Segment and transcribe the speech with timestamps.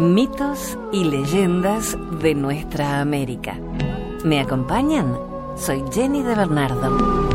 [0.00, 3.60] Mitos y leyendas de nuestra América.
[4.24, 5.14] ¿Me acompañan?
[5.58, 7.28] Soy Jenny de Bernardo.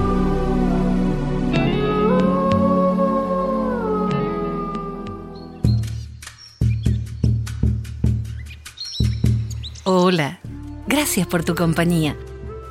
[9.83, 10.39] Hola,
[10.87, 12.17] gracias por tu compañía.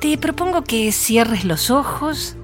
[0.01, 2.35] Te propongo que cierres los ojos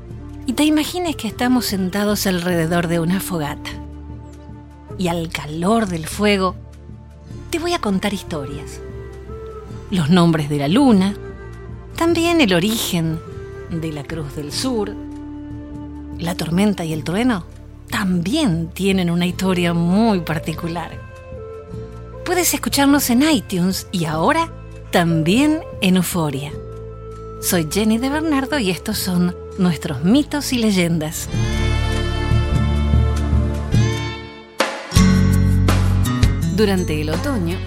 [0.45, 3.71] y te imagines que estamos sentados alrededor de una fogata.
[4.97, 6.55] Y al calor del fuego,
[7.51, 8.79] te voy a contar historias.
[9.91, 11.13] Los nombres de la luna,
[11.97, 13.19] también el origen
[13.69, 14.95] de la Cruz del Sur,
[16.17, 17.45] la tormenta y el trueno,
[17.89, 20.97] también tienen una historia muy particular.
[22.23, 24.49] Puedes escucharnos en iTunes y ahora
[24.91, 26.53] también en Euforia.
[27.41, 31.27] Soy Jenny de Bernardo y estos son nuestros mitos y leyendas.
[36.55, 37.57] Durante el otoño,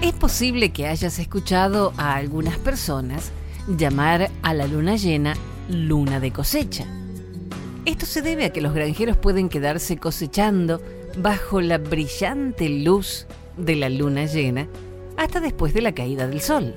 [0.00, 3.32] es posible que hayas escuchado a algunas personas
[3.66, 5.34] llamar a la luna llena
[5.68, 6.86] luna de cosecha.
[7.84, 10.80] Esto se debe a que los granjeros pueden quedarse cosechando
[11.18, 14.68] bajo la brillante luz de la luna llena
[15.16, 16.76] hasta después de la caída del sol.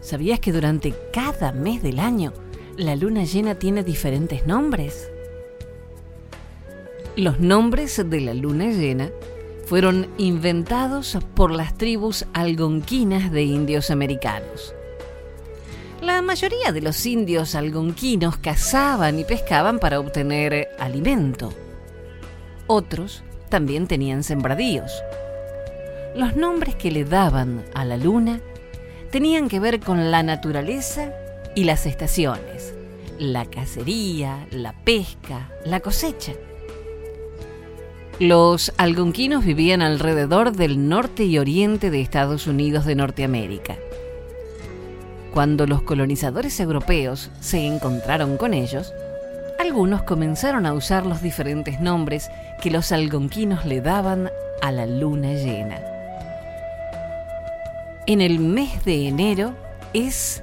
[0.00, 2.32] ¿Sabías que durante cada mes del año
[2.78, 5.10] la luna llena tiene diferentes nombres?
[7.16, 9.10] Los nombres de la luna llena
[9.68, 14.74] fueron inventados por las tribus algonquinas de indios americanos.
[16.00, 21.52] La mayoría de los indios algonquinos cazaban y pescaban para obtener alimento.
[22.66, 24.90] Otros también tenían sembradíos.
[26.16, 28.40] Los nombres que le daban a la luna
[29.10, 31.12] tenían que ver con la naturaleza
[31.54, 32.74] y las estaciones,
[33.18, 36.32] la cacería, la pesca, la cosecha.
[38.20, 43.76] Los algonquinos vivían alrededor del norte y oriente de Estados Unidos de Norteamérica.
[45.32, 48.92] Cuando los colonizadores europeos se encontraron con ellos,
[49.60, 52.28] algunos comenzaron a usar los diferentes nombres
[52.60, 54.30] que los algonquinos le daban
[54.62, 55.78] a la luna llena.
[58.08, 59.54] En el mes de enero
[59.92, 60.42] es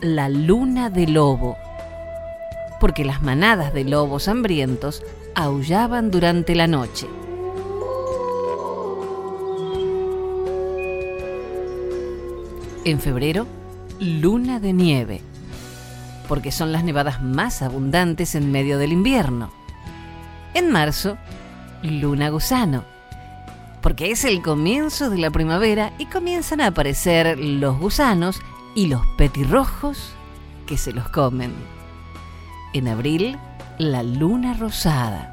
[0.00, 1.56] la luna de lobo,
[2.78, 5.02] porque las manadas de lobos hambrientos
[5.36, 7.06] aullaban durante la noche.
[12.84, 13.46] En febrero,
[14.00, 15.20] luna de nieve,
[16.26, 19.52] porque son las nevadas más abundantes en medio del invierno.
[20.54, 21.18] En marzo,
[21.82, 22.84] luna gusano,
[23.82, 28.40] porque es el comienzo de la primavera y comienzan a aparecer los gusanos
[28.74, 30.14] y los petirrojos
[30.66, 31.52] que se los comen.
[32.72, 33.36] En abril,
[33.78, 35.32] la luna rosada.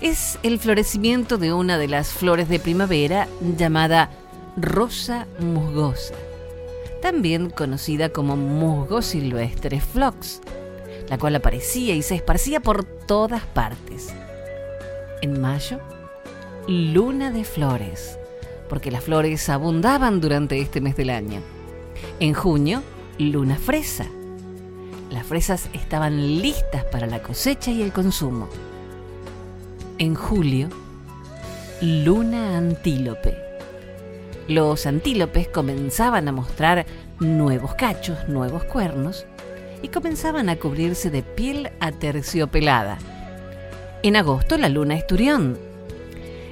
[0.00, 4.10] Es el florecimiento de una de las flores de primavera llamada
[4.56, 6.14] rosa musgosa,
[7.00, 10.40] también conocida como musgo silvestre flox,
[11.08, 14.12] la cual aparecía y se esparcía por todas partes.
[15.20, 15.78] En mayo,
[16.66, 18.18] luna de flores,
[18.68, 21.40] porque las flores abundaban durante este mes del año.
[22.18, 22.82] En junio,
[23.18, 24.06] luna fresa,
[25.12, 28.48] las fresas estaban listas para la cosecha y el consumo.
[29.98, 30.68] En julio,
[31.82, 33.36] luna antílope.
[34.48, 36.86] Los antílopes comenzaban a mostrar
[37.20, 39.26] nuevos cachos, nuevos cuernos,
[39.82, 42.98] y comenzaban a cubrirse de piel aterciopelada.
[44.02, 45.58] En agosto, la luna esturión.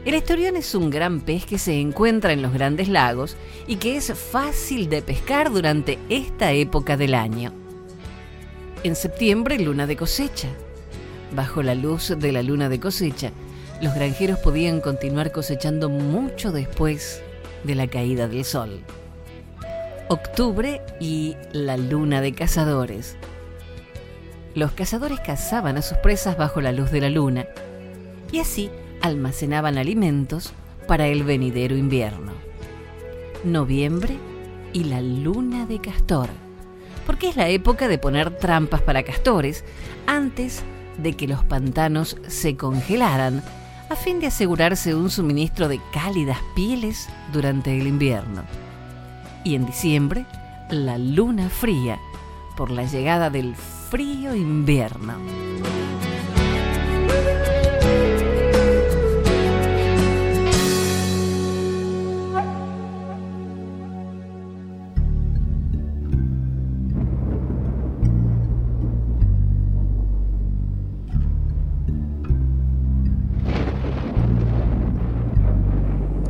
[0.05, 3.97] El esturión es un gran pez que se encuentra en los grandes lagos y que
[3.97, 7.60] es fácil de pescar durante esta época del año.
[8.83, 10.49] En septiembre, luna de cosecha.
[11.37, 13.31] Bajo la luz de la luna de cosecha,
[13.83, 17.23] los granjeros podían continuar cosechando mucho después
[17.63, 18.81] de la caída del sol.
[20.09, 23.17] Octubre y la luna de cazadores.
[24.55, 27.47] Los cazadores cazaban a sus presas bajo la luz de la luna
[28.33, 28.71] y así
[29.03, 30.55] almacenaban alimentos
[30.87, 32.33] para el venidero invierno.
[33.45, 34.17] Noviembre
[34.73, 36.31] y la luna de castor
[37.07, 39.65] porque es la época de poner trampas para castores
[40.07, 40.63] antes
[40.99, 43.43] de que los pantanos se congelaran
[43.89, 48.45] a fin de asegurarse un suministro de cálidas pieles durante el invierno.
[49.45, 50.27] Y en diciembre,
[50.71, 51.99] la luna fría
[52.57, 55.15] por la llegada del frío invierno.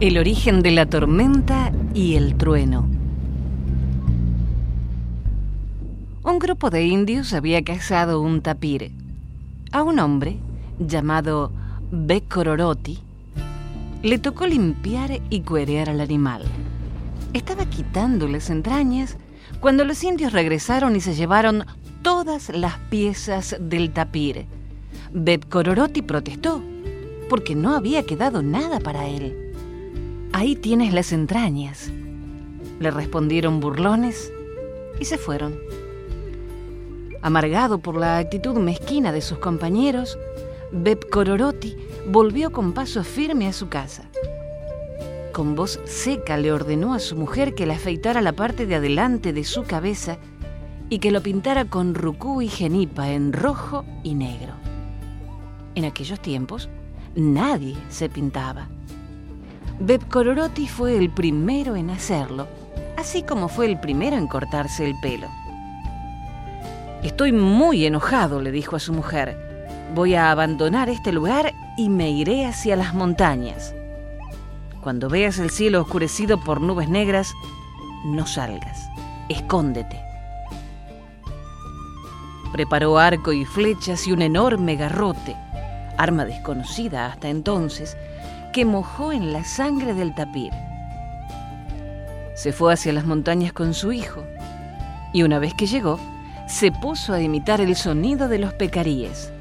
[0.01, 2.89] El origen de la tormenta y el trueno.
[6.25, 8.93] Un grupo de indios había cazado un tapir.
[9.73, 10.39] A un hombre,
[10.79, 11.53] llamado
[11.91, 12.99] Becororoti,
[14.03, 16.45] le tocó limpiar y cuerear al animal.
[17.35, 19.19] Estaba quitando las entrañas
[19.61, 21.67] cuando los indios regresaron y se llevaron
[22.01, 24.47] todas las piezas del tapir.
[25.13, 26.63] Becororoti protestó,
[27.29, 29.50] porque no había quedado nada para él.
[30.33, 31.91] Ahí tienes las entrañas.
[32.79, 34.33] Le respondieron burlones
[35.01, 35.59] y se fueron.
[37.21, 40.19] Amargado por la actitud mezquina de sus compañeros,
[40.73, 41.77] Beb Cororoti
[42.09, 44.05] volvió con paso firme a su casa.
[45.33, 49.33] Con voz seca le ordenó a su mujer que le afeitara la parte de adelante
[49.33, 50.19] de su cabeza
[50.89, 54.55] y que lo pintara con rucú y genipa en rojo y negro.
[55.75, 56.69] En aquellos tiempos
[57.15, 58.69] nadie se pintaba.
[59.83, 62.47] Beb Cororoti fue el primero en hacerlo,
[62.99, 65.27] así como fue el primero en cortarse el pelo.
[67.03, 69.39] Estoy muy enojado, le dijo a su mujer.
[69.95, 73.75] Voy a abandonar este lugar y me iré hacia las montañas.
[74.83, 77.33] Cuando veas el cielo oscurecido por nubes negras,
[78.05, 78.87] no salgas,
[79.31, 79.99] escóndete.
[82.53, 85.35] Preparó arco y flechas y un enorme garrote,
[85.97, 87.97] arma desconocida hasta entonces,
[88.53, 90.53] que mojó en la sangre del tapir.
[92.35, 94.25] Se fue hacia las montañas con su hijo
[95.13, 95.99] y una vez que llegó,
[96.47, 99.33] se puso a imitar el sonido de los pecaríes.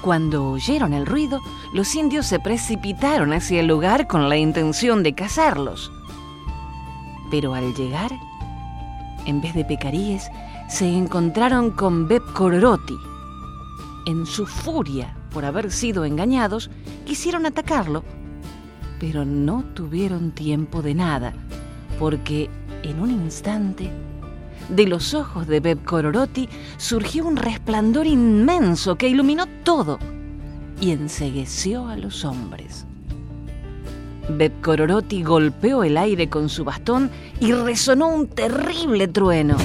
[0.00, 1.40] Cuando oyeron el ruido,
[1.72, 5.92] los indios se precipitaron hacia el lugar con la intención de cazarlos.
[7.30, 8.10] Pero al llegar,
[9.26, 10.28] en vez de pecaríes,
[10.68, 12.96] se encontraron con Beb Cororoti.
[14.06, 16.70] En su furia, por haber sido engañados,
[17.04, 18.04] quisieron atacarlo,
[19.00, 21.32] pero no tuvieron tiempo de nada,
[21.98, 22.50] porque
[22.82, 23.90] en un instante
[24.68, 29.98] de los ojos de Beb Cororoti surgió un resplandor inmenso que iluminó todo
[30.80, 32.86] y ensegueció a los hombres.
[34.28, 39.56] Beb Cororoti golpeó el aire con su bastón y resonó un terrible trueno.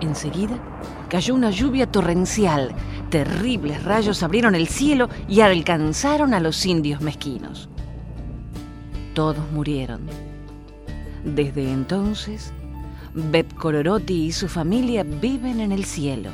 [0.00, 0.58] Enseguida
[1.08, 2.74] cayó una lluvia torrencial.
[3.10, 7.68] Terribles rayos abrieron el cielo y alcanzaron a los indios mezquinos.
[9.14, 10.02] Todos murieron.
[11.24, 12.52] Desde entonces,
[13.14, 16.30] Bet Cororoti y su familia viven en el cielo.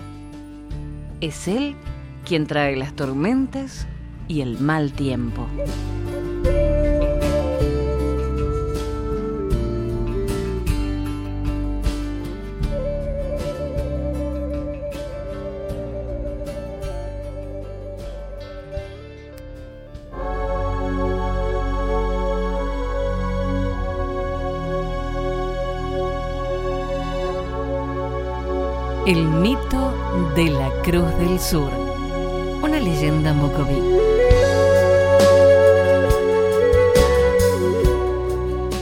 [1.20, 1.76] Es él
[2.24, 3.86] quien trae las tormentas
[4.28, 5.46] y el mal tiempo.
[29.06, 31.70] El mito de la Cruz del Sur,
[32.62, 33.78] una leyenda mocoví.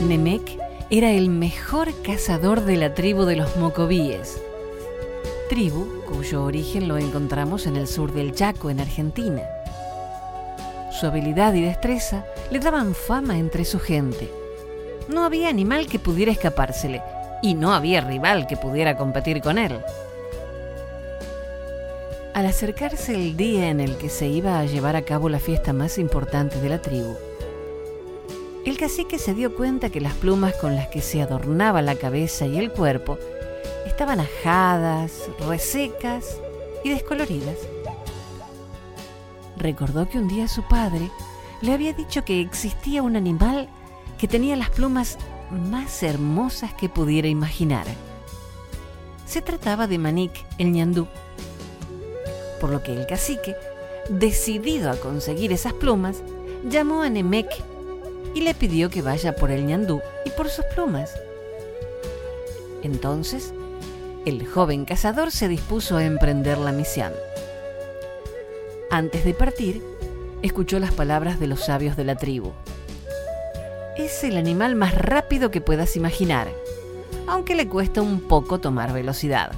[0.07, 0.57] Nemec
[0.89, 4.41] era el mejor cazador de la tribu de los mocovíes,
[5.49, 9.41] tribu cuyo origen lo encontramos en el sur del Chaco, en Argentina.
[10.89, 14.31] Su habilidad y destreza le daban fama entre su gente.
[15.09, 17.01] No había animal que pudiera escapársele
[17.41, 19.83] y no había rival que pudiera competir con él.
[22.33, 25.71] Al acercarse el día en el que se iba a llevar a cabo la fiesta
[25.71, 27.15] más importante de la tribu,
[28.65, 32.47] el cacique se dio cuenta que las plumas con las que se adornaba la cabeza
[32.47, 33.19] y el cuerpo
[33.85, 36.39] estaban ajadas, resecas
[36.83, 37.57] y descoloridas.
[39.55, 41.11] Recordó que un día su padre
[41.61, 43.69] le había dicho que existía un animal
[44.17, 45.19] que tenía las plumas
[45.51, 47.85] más hermosas que pudiera imaginar.
[49.27, 51.07] Se trataba de Manik el ñandú
[52.63, 53.57] por lo que el cacique,
[54.07, 56.23] decidido a conseguir esas plumas,
[56.63, 57.49] llamó a Nemec
[58.33, 61.13] y le pidió que vaya por el ñandú y por sus plumas.
[62.81, 63.53] Entonces,
[64.25, 67.11] el joven cazador se dispuso a emprender la misión.
[68.89, 69.83] Antes de partir,
[70.41, 72.53] escuchó las palabras de los sabios de la tribu.
[73.97, 76.47] Es el animal más rápido que puedas imaginar,
[77.27, 79.51] aunque le cuesta un poco tomar velocidad.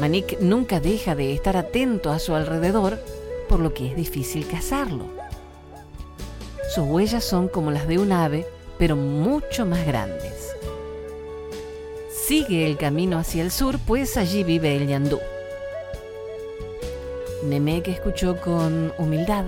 [0.00, 2.98] Manik nunca deja de estar atento a su alrededor,
[3.48, 5.06] por lo que es difícil cazarlo.
[6.74, 8.46] Sus huellas son como las de un ave,
[8.78, 10.54] pero mucho más grandes.
[12.10, 15.20] Sigue el camino hacia el sur, pues allí vive el ñandú.
[17.44, 19.44] Nemek escuchó con humildad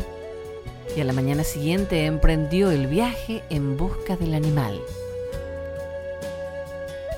[0.95, 4.81] y a la mañana siguiente emprendió el viaje en busca del animal.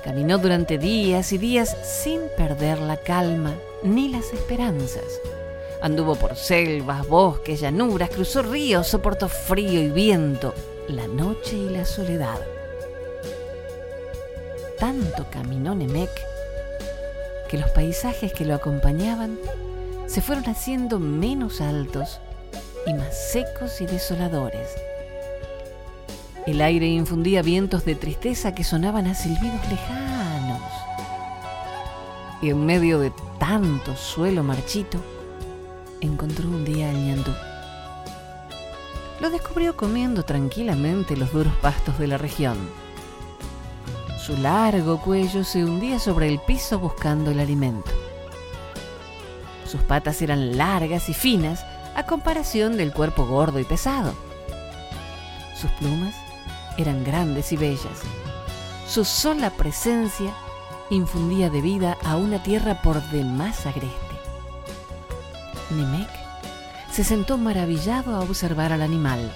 [0.03, 3.53] Caminó durante días y días sin perder la calma
[3.83, 5.19] ni las esperanzas.
[5.81, 10.53] Anduvo por selvas, bosques, llanuras, cruzó ríos, soportó frío y viento,
[10.87, 12.39] la noche y la soledad.
[14.77, 16.09] Tanto caminó Nemec
[17.49, 19.37] que los paisajes que lo acompañaban
[20.07, 22.19] se fueron haciendo menos altos
[22.85, 24.69] y más secos y desoladores.
[26.45, 30.61] El aire infundía vientos de tristeza que sonaban a silbidos lejanos.
[32.41, 34.99] Y en medio de tanto suelo marchito,
[36.01, 37.31] encontró un día al ñandú.
[39.19, 42.57] Lo descubrió comiendo tranquilamente los duros pastos de la región.
[44.17, 47.91] Su largo cuello se hundía sobre el piso buscando el alimento.
[49.65, 51.65] Sus patas eran largas y finas
[51.95, 54.13] a comparación del cuerpo gordo y pesado.
[55.59, 56.15] Sus plumas
[56.79, 58.01] eran grandes y bellas.
[58.87, 60.33] Su sola presencia
[60.89, 63.95] infundía de vida a una tierra por demás agreste.
[65.71, 66.09] Nemec
[66.91, 69.31] se sentó maravillado a observar al animal.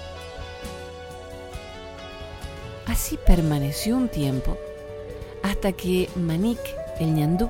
[2.87, 4.57] Así permaneció un tiempo
[5.43, 6.59] hasta que Manik,
[6.99, 7.49] el ñandú,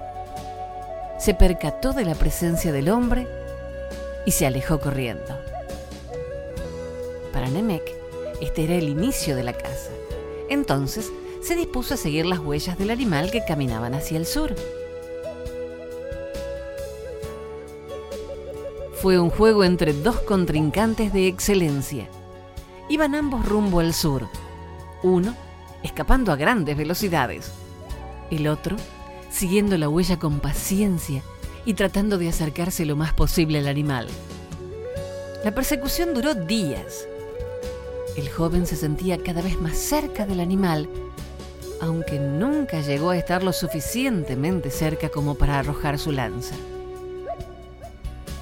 [1.20, 3.28] se percató de la presencia del hombre
[4.26, 5.38] y se alejó corriendo.
[7.32, 8.03] Para Nemec,
[8.44, 9.90] este era el inicio de la casa.
[10.50, 14.56] Entonces se dispuso a seguir las huellas del animal que caminaban hacia el sur.
[19.02, 22.08] Fue un juego entre dos contrincantes de excelencia.
[22.88, 24.28] Iban ambos rumbo al sur.
[25.02, 25.36] Uno
[25.84, 27.52] escapando a grandes velocidades.
[28.32, 28.78] El otro
[29.30, 31.24] siguiendo la huella con paciencia
[31.66, 34.08] y tratando de acercarse lo más posible al animal.
[35.44, 37.08] La persecución duró días.
[38.15, 40.88] El joven se sentía cada vez más cerca del animal,
[41.82, 46.55] aunque nunca llegó a estar lo suficientemente cerca como para arrojar su lanza.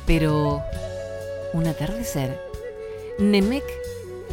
[0.06, 0.62] Pero,
[1.54, 2.38] un atardecer,
[3.18, 3.64] Nemec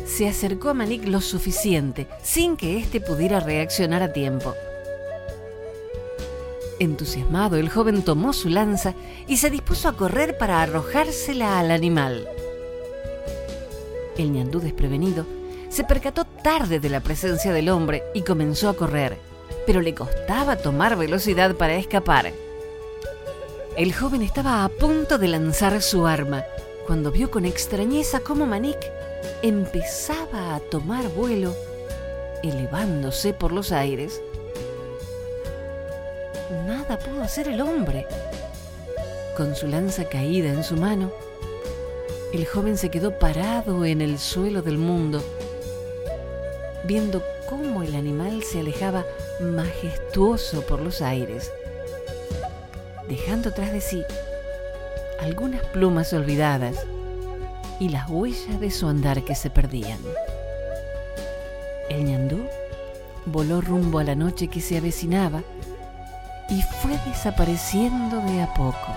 [0.07, 4.55] se acercó a Manik lo suficiente, sin que éste pudiera reaccionar a tiempo.
[6.81, 8.95] Entusiasmado, el joven tomó su lanza
[9.27, 12.29] y se dispuso a correr para arrojársela al animal.
[14.19, 15.25] El ñandú desprevenido
[15.71, 19.17] se percató tarde de la presencia del hombre y comenzó a correr,
[19.67, 22.33] pero le costaba tomar velocidad para escapar.
[23.77, 26.45] El joven estaba a punto de lanzar su arma
[26.87, 28.79] cuando vio con extrañeza cómo Manik
[29.43, 31.55] empezaba a tomar vuelo,
[32.43, 34.21] elevándose por los aires
[36.67, 38.07] nada pudo hacer el hombre.
[39.37, 41.11] Con su lanza caída en su mano,
[42.33, 45.23] el joven se quedó parado en el suelo del mundo,
[46.85, 49.05] viendo cómo el animal se alejaba
[49.41, 51.51] majestuoso por los aires,
[53.09, 54.05] dejando tras de sí
[55.21, 56.77] algunas plumas olvidadas
[57.81, 59.99] y las huellas de su andar que se perdían.
[61.89, 62.47] El ñandú
[63.25, 65.43] voló rumbo a la noche que se avecinaba
[66.51, 68.95] y fue desapareciendo de a poco.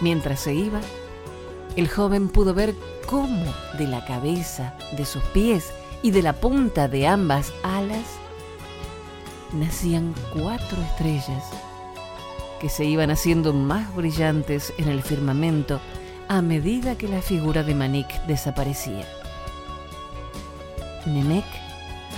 [0.00, 0.80] Mientras se iba,
[1.78, 2.74] el joven pudo ver
[3.06, 8.04] cómo de la cabeza, de sus pies y de la punta de ambas alas
[9.52, 11.44] nacían cuatro estrellas
[12.60, 15.80] que se iban haciendo más brillantes en el firmamento
[16.26, 19.06] a medida que la figura de Manik desaparecía.
[21.06, 21.46] Nemec,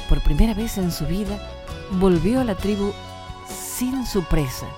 [0.09, 1.39] por primera vez en su vida,
[1.99, 2.95] volvió a la tribu
[3.47, 4.69] sin su presa,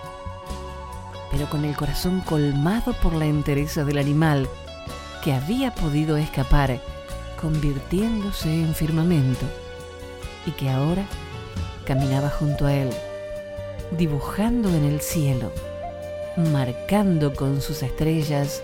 [1.31, 4.49] pero con el corazón colmado por la entereza del animal
[5.23, 6.81] que había podido escapar
[7.41, 9.47] convirtiéndose en firmamento
[10.47, 11.05] y que ahora
[11.85, 12.91] caminaba junto a él,
[13.97, 15.53] dibujando en el cielo,
[16.37, 18.63] marcando con sus estrellas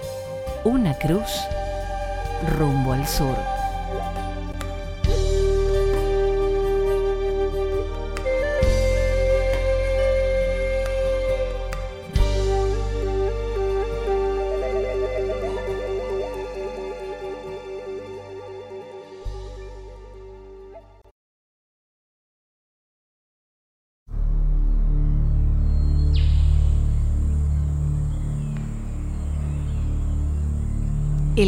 [0.65, 1.31] una cruz
[2.59, 3.58] rumbo al sur.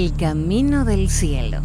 [0.00, 1.60] El camino del cielo.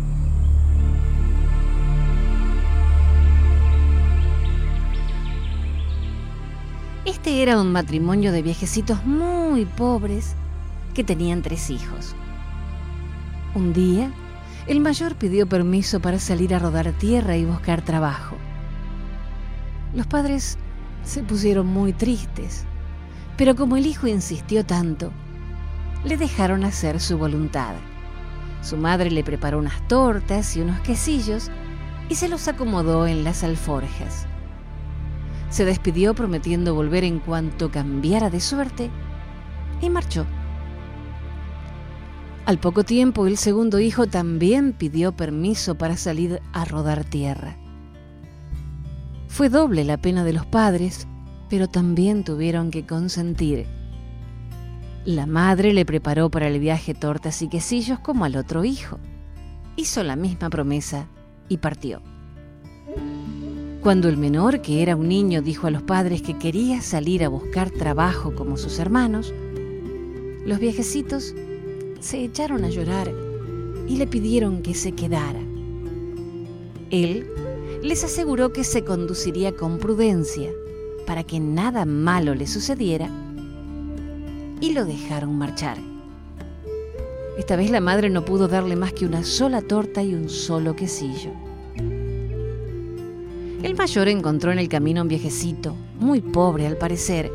[7.06, 10.36] Este era un matrimonio de viejecitos muy pobres
[10.94, 12.14] que tenían tres hijos.
[13.54, 14.12] Un día,
[14.68, 18.36] el mayor pidió permiso para salir a rodar tierra y buscar trabajo.
[19.94, 20.58] Los padres
[21.06, 22.66] se pusieron muy tristes,
[23.38, 25.14] pero como el hijo insistió tanto,
[26.04, 27.76] le dejaron hacer su voluntad.
[28.66, 31.52] Su madre le preparó unas tortas y unos quesillos
[32.10, 34.26] y se los acomodó en las alforjas.
[35.52, 38.90] Se despidió prometiendo volver en cuanto cambiara de suerte
[39.82, 40.26] y marchó.
[42.48, 47.58] Al poco tiempo el segundo hijo también pidió permiso para salir a rodar tierra.
[49.28, 51.08] Fue doble la pena de los padres,
[51.52, 53.68] pero también tuvieron que consentir.
[55.06, 58.98] La madre le preparó para el viaje tortas y quesillos como al otro hijo.
[59.76, 61.08] Hizo la misma promesa
[61.48, 62.02] y partió.
[63.82, 67.30] Cuando el menor, que era un niño, dijo a los padres que quería salir a
[67.30, 69.32] buscar trabajo como sus hermanos,
[70.44, 71.36] los viejecitos
[72.00, 73.14] se echaron a llorar
[73.88, 75.42] y le pidieron que se quedara.
[76.90, 77.28] Él
[77.84, 80.50] les aseguró que se conduciría con prudencia
[81.06, 83.25] para que nada malo le sucediera
[84.62, 85.78] y lo dejaron marchar.
[87.38, 90.76] Esta vez la madre no pudo darle más que una sola torta y un solo
[90.76, 91.32] quesillo.
[93.62, 97.32] El mayor encontró en el camino un viejecito, muy pobre al parecer.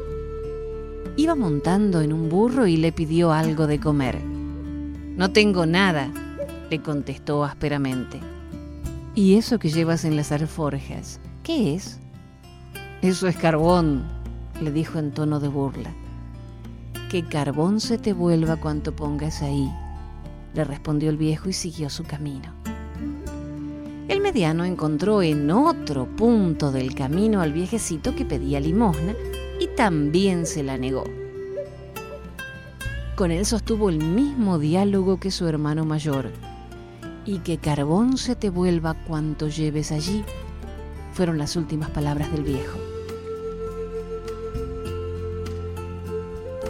[1.17, 4.21] Iba montando en un burro y le pidió algo de comer.
[4.25, 6.11] No tengo nada,
[6.71, 8.21] le contestó ásperamente.
[9.15, 11.21] ¿Y eso que llevas en las alforjas?
[11.43, 11.99] ¿Qué es?
[13.03, 14.05] Eso es carbón,
[14.63, 15.93] le dijo en tono de burla.
[17.11, 19.69] Que carbón se te vuelva cuanto pongas ahí,
[20.55, 22.55] le respondió el viejo y siguió su camino.
[24.07, 29.15] El mediano encontró en otro punto del camino al viejecito que pedía limosna
[29.59, 31.03] y también se la negó.
[33.17, 36.31] Con él sostuvo el mismo diálogo que su hermano mayor.
[37.27, 40.25] Y que carbón se te vuelva cuanto lleves allí,
[41.13, 42.90] fueron las últimas palabras del viejo.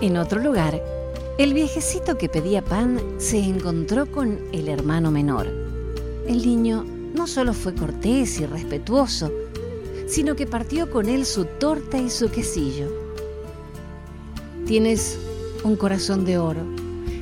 [0.01, 0.83] En otro lugar,
[1.37, 5.47] el viejecito que pedía pan se encontró con el hermano menor.
[6.27, 9.31] El niño no solo fue cortés y respetuoso,
[10.07, 12.89] sino que partió con él su torta y su quesillo.
[14.67, 15.19] Tienes
[15.65, 16.63] un corazón de oro,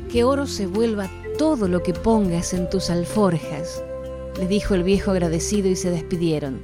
[0.09, 3.83] que oro se vuelva todo lo que pongas en tus alforjas,
[4.39, 6.61] le dijo el viejo agradecido y se despidieron.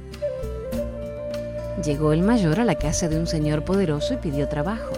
[1.83, 4.93] Llegó el mayor a la casa de un señor poderoso y pidió trabajo.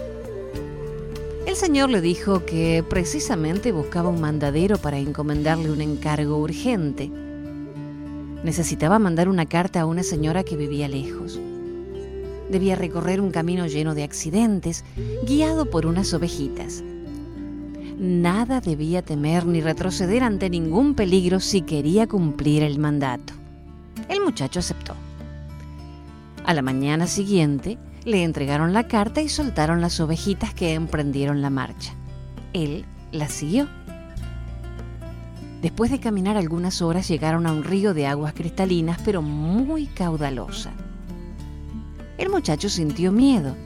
[1.47, 7.10] El señor le dijo que precisamente buscaba un mandadero para encomendarle un encargo urgente.
[8.43, 11.39] Necesitaba mandar una carta a una señora que vivía lejos.
[12.51, 14.83] Debía recorrer un camino lleno de accidentes,
[15.25, 16.83] guiado por unas ovejitas.
[17.97, 23.31] Nada debía temer ni retroceder ante ningún peligro si quería cumplir el mandato.
[24.10, 24.95] El muchacho aceptó.
[26.43, 31.49] A la mañana siguiente le entregaron la carta y soltaron las ovejitas que emprendieron la
[31.49, 31.93] marcha.
[32.53, 33.67] Él las siguió.
[35.61, 40.71] Después de caminar algunas horas llegaron a un río de aguas cristalinas pero muy caudalosa.
[42.17, 43.57] El muchacho sintió miedo.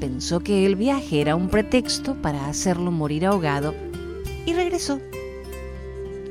[0.00, 3.74] Pensó que el viaje era un pretexto para hacerlo morir ahogado
[4.44, 5.00] y regresó.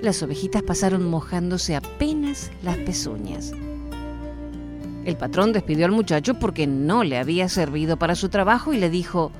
[0.04, 3.51] Las ovejitas pasaron mojándose apenas las pezuñas.
[5.04, 8.92] El patrón despidió al muchacho porque no le había servido para su trabajo y le
[8.92, 9.32] dijo,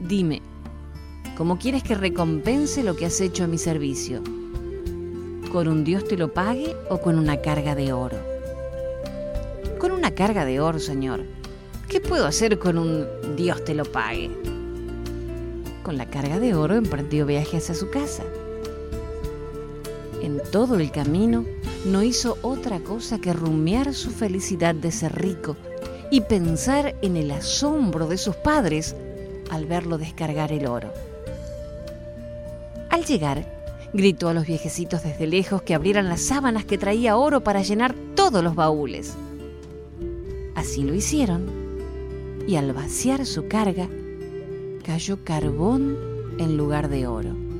[0.00, 0.40] dime,
[1.36, 4.22] ¿cómo quieres que recompense lo que has hecho a mi servicio?
[5.52, 8.16] ¿Con un Dios te lo pague o con una carga de oro?
[9.78, 11.20] Con una carga de oro, señor.
[11.88, 14.30] ¿Qué puedo hacer con un Dios te lo pague?
[15.82, 18.22] Con la carga de oro emprendió viaje hacia su casa.
[20.22, 21.44] En todo el camino
[21.84, 25.56] no hizo otra cosa que rumiar su felicidad de ser rico
[26.10, 28.94] y pensar en el asombro de sus padres
[29.50, 30.92] al verlo descargar el oro.
[32.90, 37.42] Al llegar, gritó a los viejecitos desde lejos que abrieran las sábanas que traía oro
[37.42, 39.14] para llenar todos los baúles.
[40.54, 41.46] Así lo hicieron
[42.46, 43.88] y al vaciar su carga
[44.84, 45.96] cayó carbón
[46.38, 47.51] en lugar de oro.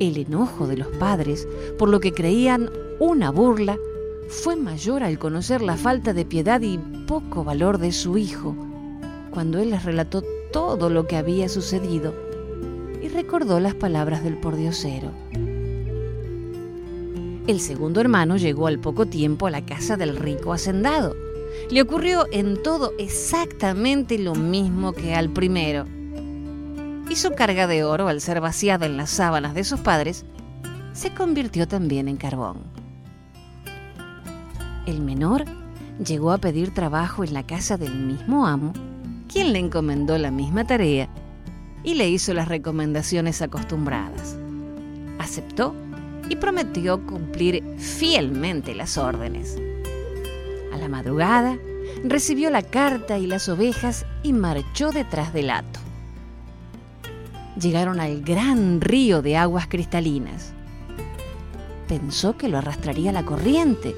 [0.00, 1.46] El enojo de los padres
[1.78, 3.78] por lo que creían una burla
[4.28, 8.56] fue mayor al conocer la falta de piedad y poco valor de su hijo,
[9.30, 12.14] cuando él les relató todo lo que había sucedido
[13.02, 15.10] y recordó las palabras del pordiosero.
[17.46, 21.14] El segundo hermano llegó al poco tiempo a la casa del rico hacendado
[21.70, 25.86] le ocurrió en todo exactamente lo mismo que al primero.
[27.08, 30.24] Y su carga de oro, al ser vaciada en las sábanas de sus padres,
[30.92, 32.58] se convirtió también en carbón.
[34.86, 35.44] El menor
[36.04, 38.72] llegó a pedir trabajo en la casa del mismo amo,
[39.28, 41.08] quien le encomendó la misma tarea
[41.82, 44.36] y le hizo las recomendaciones acostumbradas.
[45.18, 45.74] Aceptó
[46.28, 49.58] y prometió cumplir fielmente las órdenes.
[50.72, 51.58] A la madrugada,
[52.02, 55.83] recibió la carta y las ovejas y marchó detrás del hato.
[57.60, 60.52] Llegaron al gran río de aguas cristalinas.
[61.88, 63.94] Pensó que lo arrastraría la corriente,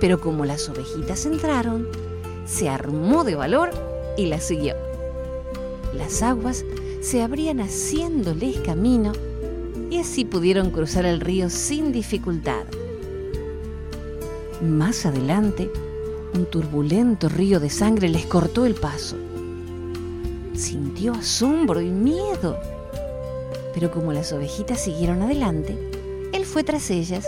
[0.00, 1.88] pero como las ovejitas entraron,
[2.46, 3.70] se armó de valor
[4.16, 4.74] y la siguió.
[5.94, 6.64] Las aguas
[7.00, 9.12] se abrían haciéndoles camino
[9.90, 12.64] y así pudieron cruzar el río sin dificultad.
[14.62, 15.70] Más adelante,
[16.34, 19.16] un turbulento río de sangre les cortó el paso.
[20.54, 22.58] Sintió asombro y miedo,
[23.74, 25.76] pero como las ovejitas siguieron adelante,
[26.32, 27.26] él fue tras ellas.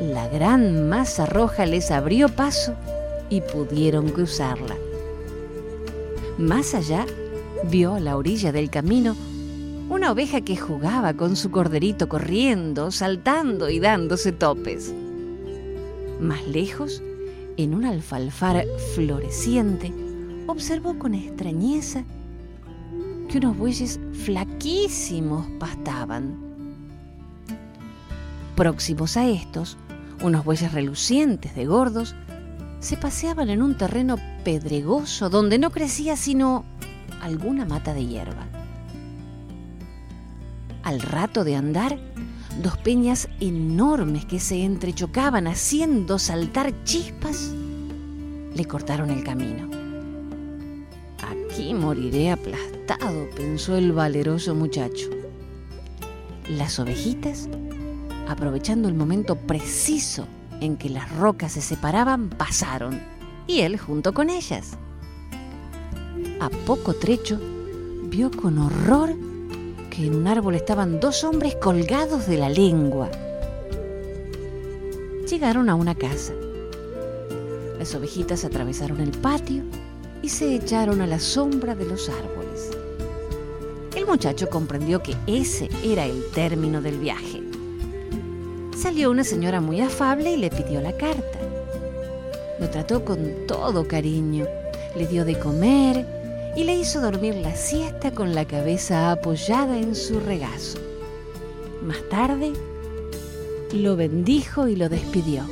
[0.00, 2.74] La gran masa roja les abrió paso
[3.30, 4.76] y pudieron cruzarla.
[6.38, 7.06] Más allá,
[7.70, 9.16] vio a la orilla del camino
[9.88, 14.92] una oveja que jugaba con su corderito corriendo, saltando y dándose topes.
[16.18, 17.02] Más lejos,
[17.58, 19.92] en un alfalfar floreciente,
[20.46, 22.04] observó con extrañeza
[23.32, 26.36] que unos bueyes flaquísimos pastaban.
[28.54, 29.78] Próximos a estos,
[30.22, 32.14] unos bueyes relucientes de gordos
[32.80, 36.66] se paseaban en un terreno pedregoso donde no crecía sino
[37.22, 38.46] alguna mata de hierba.
[40.82, 41.98] Al rato de andar,
[42.62, 47.54] dos peñas enormes que se entrechocaban haciendo saltar chispas
[48.54, 49.81] le cortaron el camino.
[51.52, 55.10] Aquí moriré aplastado, pensó el valeroso muchacho.
[56.48, 57.46] Las ovejitas,
[58.26, 60.26] aprovechando el momento preciso
[60.62, 63.02] en que las rocas se separaban, pasaron,
[63.46, 64.78] y él junto con ellas.
[66.40, 67.38] A poco trecho,
[68.04, 69.14] vio con horror
[69.90, 73.10] que en un árbol estaban dos hombres colgados de la lengua.
[75.28, 76.32] Llegaron a una casa.
[77.78, 79.64] Las ovejitas atravesaron el patio
[80.22, 82.70] y se echaron a la sombra de los árboles.
[83.94, 87.42] El muchacho comprendió que ese era el término del viaje.
[88.76, 91.38] Salió una señora muy afable y le pidió la carta.
[92.58, 94.46] Lo trató con todo cariño,
[94.96, 96.06] le dio de comer
[96.56, 100.78] y le hizo dormir la siesta con la cabeza apoyada en su regazo.
[101.82, 102.52] Más tarde,
[103.72, 105.44] lo bendijo y lo despidió.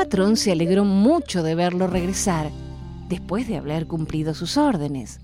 [0.00, 2.50] Patrón se alegró mucho de verlo regresar
[3.10, 5.20] después de haber cumplido sus órdenes.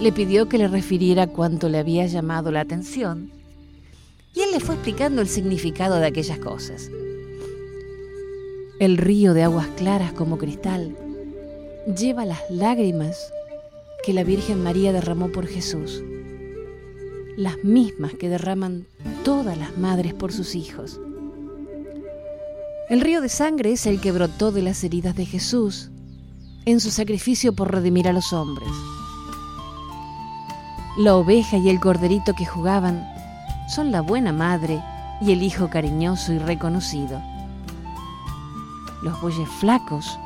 [0.00, 3.30] Le pidió que le refiriera cuánto le había llamado la atención
[4.34, 6.90] y él le fue explicando el significado de aquellas cosas.
[8.80, 10.96] El río de aguas claras como cristal
[11.94, 13.30] lleva las lágrimas
[14.06, 16.02] que la Virgen María derramó por Jesús,
[17.36, 18.86] las mismas que derraman
[19.22, 20.98] todas las madres por sus hijos.
[22.92, 25.90] El río de sangre es el que brotó de las heridas de Jesús
[26.66, 28.68] en su sacrificio por redimir a los hombres.
[30.98, 33.10] La oveja y el corderito que jugaban
[33.74, 34.82] son la buena madre
[35.22, 37.18] y el hijo cariñoso y reconocido.
[39.02, 40.18] Los bueyes flacos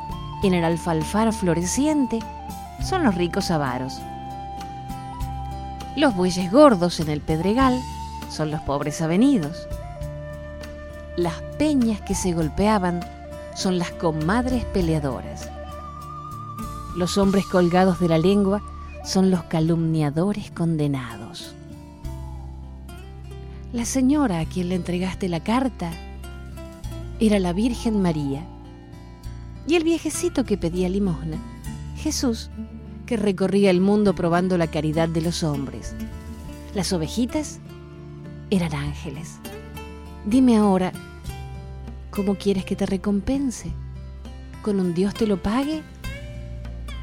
[0.43, 2.19] en el alfalfar floreciente
[2.83, 4.01] son los ricos avaros.
[5.95, 7.81] Los bueyes gordos en el pedregal
[8.29, 9.69] son los pobres avenidos.
[11.17, 13.01] Las peñas que se golpeaban
[13.55, 15.51] son las comadres peleadoras.
[16.95, 18.63] Los hombres colgados de la lengua
[19.03, 21.55] son los calumniadores condenados.
[23.73, 25.91] La señora a quien le entregaste la carta
[27.19, 28.45] era la Virgen María
[29.67, 31.39] y el viejecito que pedía limosna,
[31.97, 32.51] Jesús,
[33.07, 35.95] que recorría el mundo probando la caridad de los hombres.
[36.75, 37.59] Las ovejitas
[38.51, 39.39] eran ángeles.
[40.27, 40.93] Dime ahora,
[42.17, 43.71] ¿cómo quieres que te recompense?
[44.63, 45.83] ¿Con un Dios te lo pague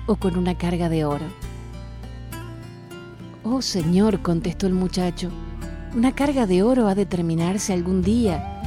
[0.08, 1.26] o con una carga de oro?
[3.44, 5.30] Oh Señor, contestó el muchacho,
[5.96, 8.60] una carga de oro ha de terminarse algún día,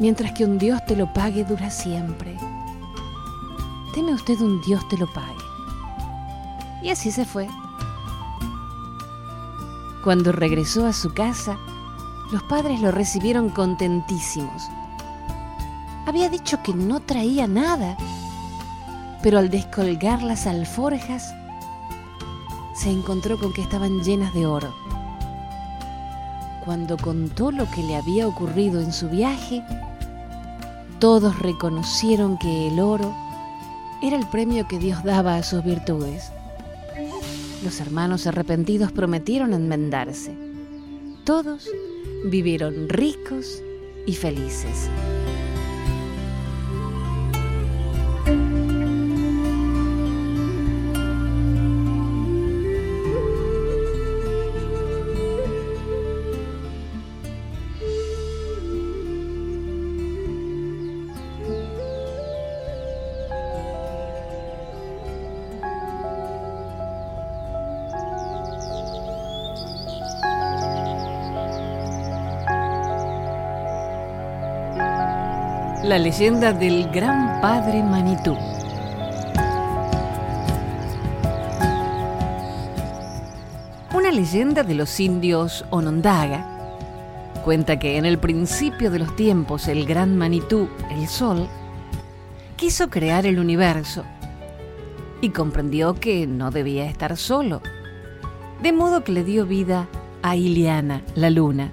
[0.00, 2.36] mientras que un Dios te lo pague dura siempre.
[3.94, 5.44] Teme usted un Dios te lo pague.
[6.82, 7.46] Y así se fue.
[10.02, 11.56] Cuando regresó a su casa,
[12.32, 14.62] los padres lo recibieron contentísimos.
[16.10, 17.96] Había dicho que no traía nada,
[19.22, 21.32] pero al descolgar las alforjas,
[22.74, 24.74] se encontró con que estaban llenas de oro.
[26.64, 29.62] cuando contó lo que le había ocurrido en su viaje,
[30.98, 33.14] todos reconocieron que el oro
[34.02, 36.32] era el premio que Dios daba a sus virtudes.
[37.62, 40.36] Los hermanos arrepentidos prometieron enmendarse.
[41.24, 41.68] Todos
[42.24, 43.62] vivieron ricos
[44.06, 44.90] y felices.
[75.90, 78.38] La leyenda del gran padre Manitú.
[83.92, 86.46] Una leyenda de los indios Onondaga
[87.44, 91.48] cuenta que en el principio de los tiempos el gran Manitú, el sol,
[92.54, 94.04] quiso crear el universo
[95.20, 97.62] y comprendió que no debía estar solo,
[98.62, 99.88] de modo que le dio vida
[100.22, 101.72] a Iliana, la luna.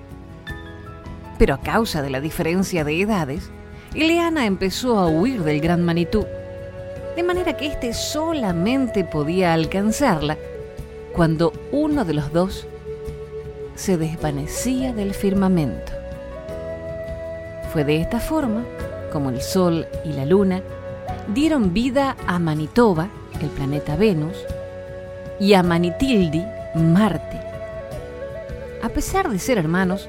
[1.38, 3.51] Pero a causa de la diferencia de edades,
[3.97, 6.27] Ileana empezó a huir del gran Manitú,
[7.15, 10.38] de manera que éste solamente podía alcanzarla
[11.13, 12.67] cuando uno de los dos
[13.73, 15.91] se desvanecía del firmamento.
[17.73, 18.65] Fue de esta forma
[19.12, 20.62] como el Sol y la Luna
[21.33, 23.10] dieron vida a Manitoba,
[23.41, 24.38] el planeta Venus,
[25.39, 27.41] y a Manitildi, Marte.
[28.83, 30.07] A pesar de ser hermanos,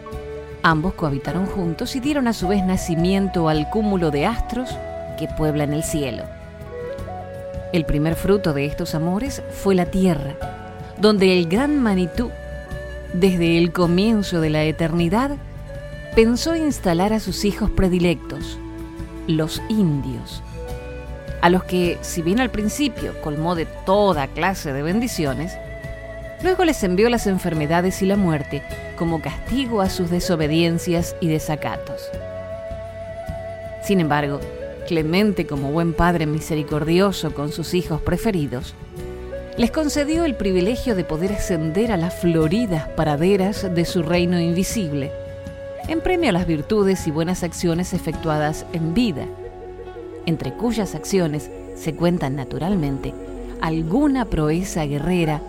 [0.63, 4.77] Ambos cohabitaron juntos y dieron a su vez nacimiento al cúmulo de astros
[5.19, 6.25] que pueblan el cielo.
[7.73, 10.35] El primer fruto de estos amores fue la tierra,
[10.99, 12.31] donde el gran Manitú,
[13.13, 15.33] desde el comienzo de la eternidad,
[16.15, 18.59] pensó instalar a sus hijos predilectos,
[19.27, 20.43] los indios,
[21.41, 25.57] a los que, si bien al principio colmó de toda clase de bendiciones,
[26.43, 28.63] luego les envió las enfermedades y la muerte
[28.97, 32.11] como castigo a sus desobediencias y desacatos.
[33.83, 34.41] Sin embargo,
[34.89, 38.75] Clemente, como buen padre misericordioso con sus hijos preferidos,
[39.59, 45.13] les concedió el privilegio de poder ascender a las floridas paraderas de su reino invisible,
[45.89, 49.27] en premio a las virtudes y buenas acciones efectuadas en vida,
[50.25, 53.13] entre cuyas acciones se cuentan naturalmente
[53.61, 55.43] alguna proeza guerrera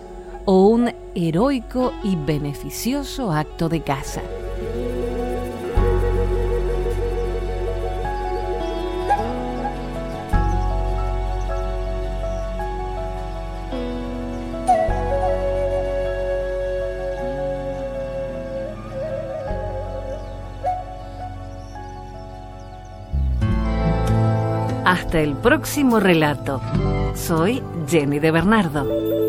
[0.44, 4.22] o un heroico y beneficioso acto de caza.
[24.84, 26.60] Hasta el próximo relato.
[27.14, 29.19] Soy Jenny de Bernardo.